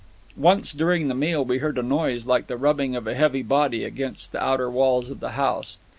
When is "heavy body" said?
3.13-3.83